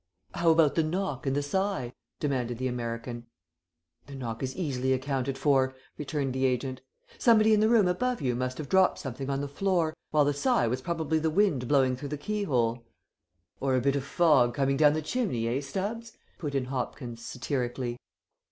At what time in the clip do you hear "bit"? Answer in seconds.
13.81-13.95